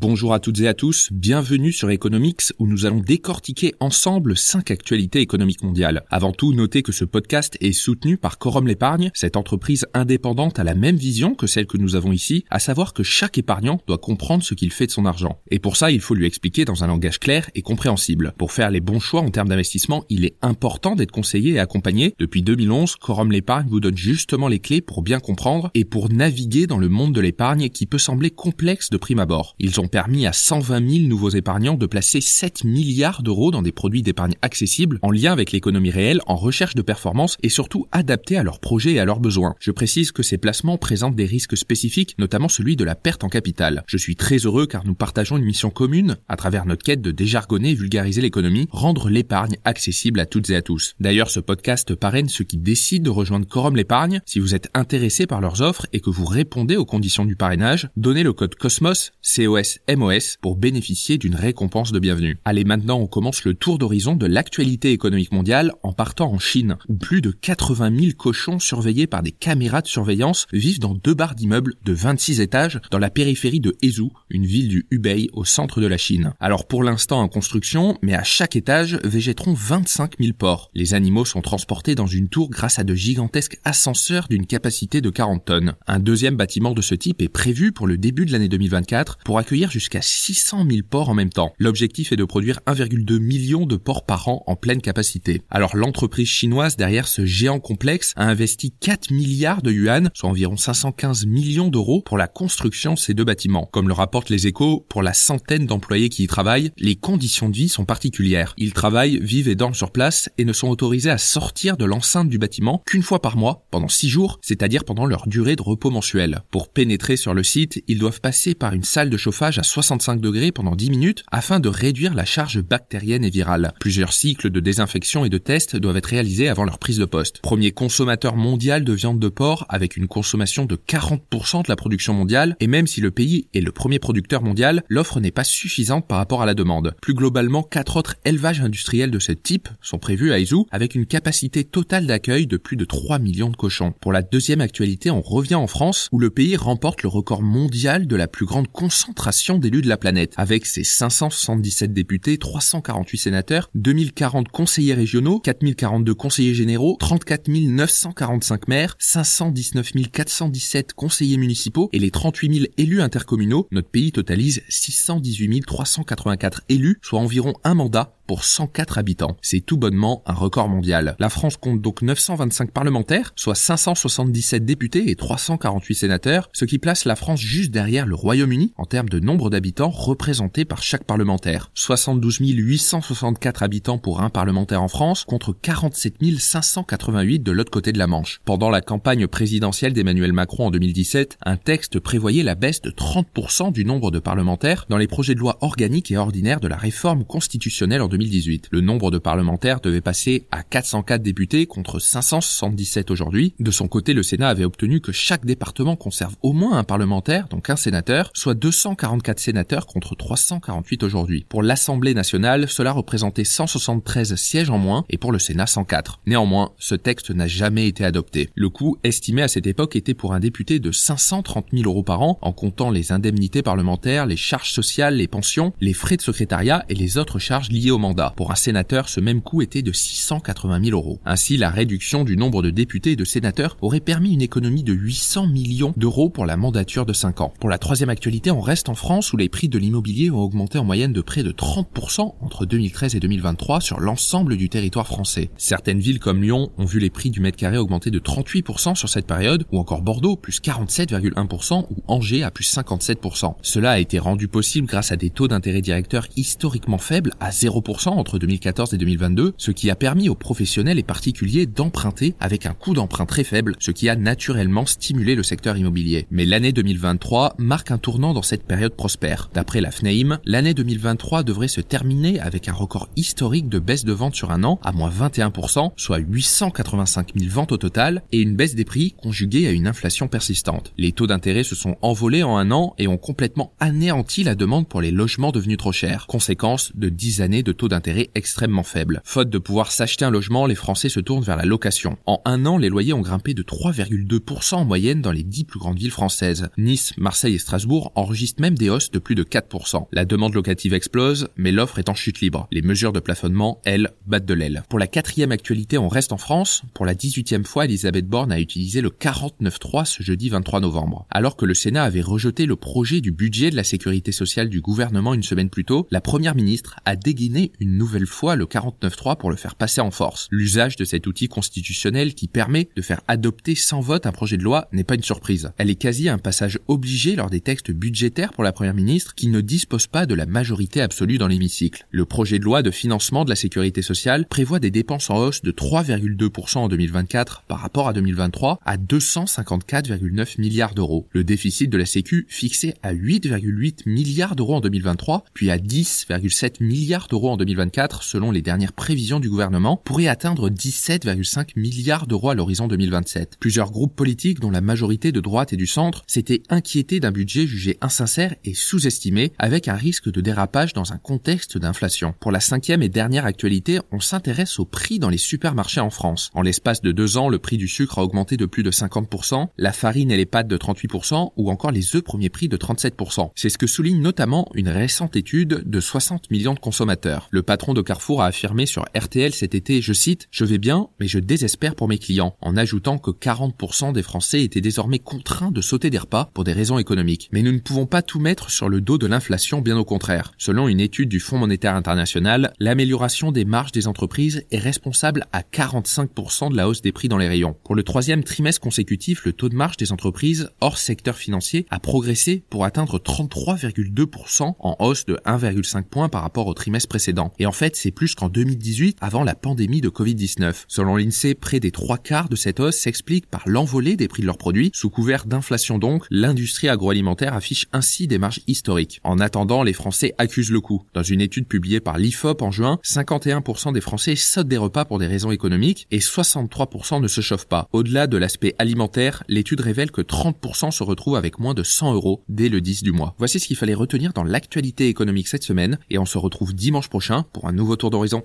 [0.00, 4.70] Bonjour à toutes et à tous, bienvenue sur Economics où nous allons décortiquer ensemble 5
[4.70, 6.04] actualités économiques mondiales.
[6.08, 10.64] Avant tout, notez que ce podcast est soutenu par Corum l'épargne, cette entreprise indépendante a
[10.64, 13.98] la même vision que celle que nous avons ici, à savoir que chaque épargnant doit
[13.98, 15.38] comprendre ce qu'il fait de son argent.
[15.50, 18.32] Et pour ça, il faut lui expliquer dans un langage clair et compréhensible.
[18.38, 22.14] Pour faire les bons choix en termes d'investissement, il est important d'être conseillé et accompagné.
[22.18, 26.66] Depuis 2011, Corum l'épargne vous donne justement les clés pour bien comprendre et pour naviguer
[26.66, 29.56] dans le monde de l'épargne qui peut sembler complexe de prime abord.
[29.90, 34.34] Permis à 120 000 nouveaux épargnants de placer 7 milliards d'euros dans des produits d'épargne
[34.42, 38.60] accessibles, en lien avec l'économie réelle, en recherche de performance et surtout adaptés à leurs
[38.60, 39.54] projets et à leurs besoins.
[39.58, 43.28] Je précise que ces placements présentent des risques spécifiques, notamment celui de la perte en
[43.28, 43.82] capital.
[43.86, 47.10] Je suis très heureux car nous partageons une mission commune, à travers notre quête de
[47.10, 50.94] déjargonner et vulgariser l'économie, rendre l'épargne accessible à toutes et à tous.
[51.00, 54.20] D'ailleurs, ce podcast parraine ceux qui décident de rejoindre Quorum l'épargne.
[54.26, 57.90] Si vous êtes intéressé par leurs offres et que vous répondez aux conditions du parrainage,
[57.96, 62.38] donnez le code COSMOS, COS MOS pour bénéficier d'une récompense de bienvenue.
[62.44, 66.76] Allez, maintenant on commence le tour d'horizon de l'actualité économique mondiale en partant en Chine,
[66.88, 71.14] où plus de 80 000 cochons surveillés par des caméras de surveillance vivent dans deux
[71.14, 75.44] barres d'immeubles de 26 étages dans la périphérie de Hezhou, une ville du Hubei au
[75.44, 76.34] centre de la Chine.
[76.40, 80.70] Alors pour l'instant en construction, mais à chaque étage végéteront 25 000 porcs.
[80.74, 85.10] Les animaux sont transportés dans une tour grâce à de gigantesques ascenseurs d'une capacité de
[85.10, 85.74] 40 tonnes.
[85.86, 89.38] Un deuxième bâtiment de ce type est prévu pour le début de l'année 2024 pour
[89.38, 91.52] accueillir jusqu'à 600 000 porcs en même temps.
[91.58, 95.42] L'objectif est de produire 1,2 million de porcs par an en pleine capacité.
[95.50, 100.56] Alors l'entreprise chinoise derrière ce géant complexe a investi 4 milliards de yuan, soit environ
[100.56, 103.68] 515 millions d'euros pour la construction de ces deux bâtiments.
[103.72, 107.56] Comme le rapportent les échos, pour la centaine d'employés qui y travaillent, les conditions de
[107.56, 108.54] vie sont particulières.
[108.58, 112.28] Ils travaillent, vivent et dorment sur place et ne sont autorisés à sortir de l'enceinte
[112.28, 115.90] du bâtiment qu'une fois par mois, pendant 6 jours, c'est-à-dire pendant leur durée de repos
[115.90, 116.42] mensuel.
[116.50, 120.22] Pour pénétrer sur le site, ils doivent passer par une salle de chauffage à 65
[120.22, 123.74] degrés pendant 10 minutes afin de réduire la charge bactérienne et virale.
[123.78, 127.42] Plusieurs cycles de désinfection et de tests doivent être réalisés avant leur prise de poste.
[127.42, 132.14] Premier consommateur mondial de viande de porc avec une consommation de 40% de la production
[132.14, 136.08] mondiale et même si le pays est le premier producteur mondial, l'offre n'est pas suffisante
[136.08, 136.94] par rapport à la demande.
[137.02, 141.04] Plus globalement, quatre autres élevages industriels de ce type sont prévus à Izu avec une
[141.04, 143.92] capacité totale d'accueil de plus de 3 millions de cochons.
[144.00, 148.06] Pour la deuxième actualité, on revient en France où le pays remporte le record mondial
[148.06, 153.70] de la plus grande concentration d'élus de la planète, avec ses 577 députés, 348 sénateurs,
[153.74, 162.10] 2040 conseillers régionaux, 4042 conseillers généraux, 34 945 maires, 519 417 conseillers municipaux et les
[162.10, 168.44] 38 000 élus intercommunaux, notre pays totalise 618 384 élus, soit environ un mandat pour
[168.44, 169.36] 104 habitants.
[169.42, 171.16] C'est tout bonnement un record mondial.
[171.18, 177.06] La France compte donc 925 parlementaires, soit 577 députés et 348 sénateurs, ce qui place
[177.06, 181.72] la France juste derrière le Royaume-Uni en termes de nombre d'habitants représentés par chaque parlementaire.
[181.74, 187.98] 72 864 habitants pour un parlementaire en France contre 47 588 de l'autre côté de
[187.98, 188.42] la Manche.
[188.44, 193.72] Pendant la campagne présidentielle d'Emmanuel Macron en 2017, un texte prévoyait la baisse de 30%
[193.72, 197.24] du nombre de parlementaires dans les projets de loi organiques et ordinaires de la réforme
[197.24, 198.68] constitutionnelle en 2017 2018.
[198.70, 203.54] Le nombre de parlementaires devait passer à 404 députés contre 577 aujourd'hui.
[203.58, 207.48] De son côté, le Sénat avait obtenu que chaque département conserve au moins un parlementaire,
[207.48, 211.46] donc un sénateur, soit 244 sénateurs contre 348 aujourd'hui.
[211.48, 216.20] Pour l'Assemblée nationale, cela représentait 173 sièges en moins et pour le Sénat 104.
[216.26, 218.50] Néanmoins, ce texte n'a jamais été adopté.
[218.54, 222.20] Le coût estimé à cette époque était pour un député de 530 000 euros par
[222.20, 226.84] an en comptant les indemnités parlementaires, les charges sociales, les pensions, les frais de secrétariat
[226.90, 229.92] et les autres charges liées au mandat pour un sénateur, ce même coût était de
[229.92, 231.20] 680 000 euros.
[231.24, 234.92] Ainsi, la réduction du nombre de députés et de sénateurs aurait permis une économie de
[234.92, 237.52] 800 millions d'euros pour la mandature de 5 ans.
[237.60, 240.78] Pour la troisième actualité, on reste en France où les prix de l'immobilier ont augmenté
[240.78, 245.50] en moyenne de près de 30% entre 2013 et 2023 sur l'ensemble du territoire français.
[245.56, 249.08] Certaines villes comme Lyon ont vu les prix du mètre carré augmenter de 38% sur
[249.08, 253.54] cette période, ou encore Bordeaux plus 47,1% ou Angers à plus 57%.
[253.62, 257.99] Cela a été rendu possible grâce à des taux d'intérêt directeurs historiquement faibles à 0%
[258.06, 262.72] entre 2014 et 2022, ce qui a permis aux professionnels et particuliers d'emprunter avec un
[262.72, 266.26] coût d'emprunt très faible, ce qui a naturellement stimulé le secteur immobilier.
[266.30, 269.50] Mais l'année 2023 marque un tournant dans cette période prospère.
[269.54, 274.12] D'après la FNAIM, l'année 2023 devrait se terminer avec un record historique de baisse de
[274.12, 278.56] vente sur un an à moins 21%, soit 885 000 ventes au total, et une
[278.56, 280.92] baisse des prix conjuguée à une inflation persistante.
[280.96, 284.88] Les taux d'intérêt se sont envolés en un an et ont complètement anéanti la demande
[284.88, 289.22] pour les logements devenus trop chers, conséquence de 10 années de taux d'intérêt extrêmement faibles.
[289.24, 292.18] Faute de pouvoir s'acheter un logement, les Français se tournent vers la location.
[292.26, 295.78] En un an, les loyers ont grimpé de 3,2% en moyenne dans les dix plus
[295.78, 296.68] grandes villes françaises.
[296.76, 300.08] Nice, Marseille et Strasbourg enregistrent même des hausses de plus de 4%.
[300.12, 302.68] La demande locative explose, mais l'offre est en chute libre.
[302.70, 304.82] Les mesures de plafonnement, elles, battent de l'aile.
[304.90, 306.82] Pour la quatrième actualité, on reste en France.
[306.92, 311.26] Pour la 18e fois, Elisabeth Borne a utilisé le 49.3 ce jeudi 23 novembre.
[311.30, 314.82] Alors que le Sénat avait rejeté le projet du budget de la sécurité sociale du
[314.82, 319.36] gouvernement une semaine plus tôt, la première ministre a dégainé une nouvelle fois le 49.3
[319.36, 320.48] pour le faire passer en force.
[320.50, 324.62] L'usage de cet outil constitutionnel qui permet de faire adopter sans vote un projet de
[324.62, 325.72] loi n'est pas une surprise.
[325.78, 329.48] Elle est quasi un passage obligé lors des textes budgétaires pour la première ministre qui
[329.48, 332.06] ne dispose pas de la majorité absolue dans l'hémicycle.
[332.10, 335.62] Le projet de loi de financement de la sécurité sociale prévoit des dépenses en hausse
[335.62, 341.28] de 3,2% en 2024 par rapport à 2023 à 254,9 milliards d'euros.
[341.32, 346.82] Le déficit de la Sécu fixé à 8,8 milliards d'euros en 2023 puis à 10,7
[346.82, 352.50] milliards d'euros en 2024 selon les dernières prévisions du gouvernement pourrait atteindre 17,5 milliards d'euros
[352.50, 353.58] à l'horizon 2027.
[353.60, 357.66] Plusieurs groupes politiques dont la majorité de droite et du centre s'étaient inquiétés d'un budget
[357.66, 362.34] jugé insincère et sous-estimé avec un risque de dérapage dans un contexte d'inflation.
[362.40, 366.50] Pour la cinquième et dernière actualité, on s'intéresse au prix dans les supermarchés en France.
[366.54, 369.68] En l'espace de deux ans, le prix du sucre a augmenté de plus de 50%,
[369.76, 373.50] la farine et les pâtes de 38% ou encore les œufs premier prix de 37%.
[373.54, 377.48] C'est ce que souligne notamment une récente étude de 60 millions de consommateurs.
[377.52, 381.08] Le patron de Carrefour a affirmé sur RTL cet été, je cite, Je vais bien,
[381.18, 385.72] mais je désespère pour mes clients, en ajoutant que 40% des Français étaient désormais contraints
[385.72, 387.48] de sauter des repas pour des raisons économiques.
[387.50, 390.52] Mais nous ne pouvons pas tout mettre sur le dos de l'inflation, bien au contraire.
[390.58, 395.62] Selon une étude du Fonds monétaire international, l'amélioration des marges des entreprises est responsable à
[395.62, 397.74] 45% de la hausse des prix dans les rayons.
[397.82, 401.98] Pour le troisième trimestre consécutif, le taux de marge des entreprises hors secteur financier a
[401.98, 407.39] progressé pour atteindre 33,2% en hausse de 1,5 points par rapport au trimestre précédent.
[407.58, 410.84] Et en fait, c'est plus qu'en 2018 avant la pandémie de Covid-19.
[410.88, 414.46] Selon l'INSEE, près des trois quarts de cette hausse s'explique par l'envolée des prix de
[414.46, 414.90] leurs produits.
[414.94, 419.20] Sous couvert d'inflation donc, l'industrie agroalimentaire affiche ainsi des marges historiques.
[419.24, 421.02] En attendant, les Français accusent le coup.
[421.14, 425.18] Dans une étude publiée par l'IFOP en juin, 51% des Français sautent des repas pour
[425.18, 427.88] des raisons économiques et 63% ne se chauffent pas.
[427.92, 432.42] Au-delà de l'aspect alimentaire, l'étude révèle que 30% se retrouvent avec moins de 100 euros
[432.48, 433.34] dès le 10 du mois.
[433.38, 437.08] Voici ce qu'il fallait retenir dans l'actualité économique cette semaine et on se retrouve dimanche
[437.52, 438.42] pour un nouveau tour d'horizon.